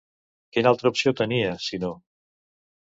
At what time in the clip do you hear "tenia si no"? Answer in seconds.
1.21-1.95